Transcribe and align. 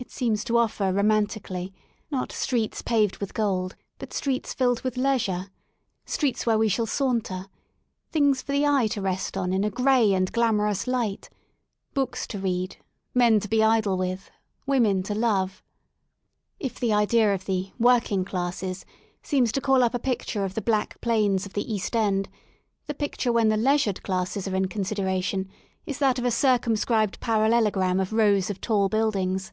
It 0.00 0.12
seems 0.12 0.42
to 0.44 0.54
oflfer 0.54 0.94
romantically, 0.96 1.74
not 2.10 2.32
streets 2.32 2.80
paved 2.80 3.18
with 3.18 3.34
gold 3.34 3.76
but 3.98 4.14
streets 4.14 4.54
filled 4.54 4.80
with 4.80 4.96
leisure, 4.96 5.50
streets 6.06 6.46
where 6.46 6.56
we 6.56 6.68
shall 6.68 6.86
saunter, 6.86 7.46
things 8.10 8.40
for 8.40 8.52
the 8.52 8.64
eye 8.66 8.86
to 8.88 9.02
rest 9.02 9.36
on 9.36 9.52
in 9.52 9.64
a 9.64 9.70
gray 9.70 10.14
and 10.14 10.32
glamorous 10.32 10.86
light, 10.86 11.28
books 11.92 12.26
to 12.28 12.38
read, 12.38 12.78
men 13.12 13.38
to 13.40 13.48
be 13.48 13.62
idle 13.62 13.98
with, 13.98 14.30
women 14.66 15.02
to 15.02 15.14
love. 15.14 15.62
If 16.58 16.80
the 16.80 16.92
idea 16.92 17.34
of 17.34 17.44
the 17.44 17.72
working 17.78 18.24
classes" 18.24 18.86
seems 19.22 19.52
to 19.52 19.60
call 19.60 19.82
up 19.82 19.92
a 19.94 19.98
picture 19.98 20.44
of 20.46 20.54
the 20.54 20.62
black 20.62 20.98
plains 21.02 21.44
of 21.44 21.52
the 21.52 21.70
East 21.70 21.94
End, 21.94 22.30
the 22.86 22.94
pic 22.94 23.18
ture 23.18 23.32
when 23.32 23.50
the 23.50 23.58
leisured 23.58 24.02
classes" 24.02 24.48
are 24.48 24.56
in 24.56 24.68
consideration 24.68 25.50
is 25.84 25.98
that 25.98 26.18
of 26.18 26.24
a 26.24 26.30
circumscribed 26.30 27.20
parallelogram 27.20 28.00
of 28.00 28.14
rows 28.14 28.48
of 28.48 28.62
tall 28.62 28.88
buildings. 28.88 29.52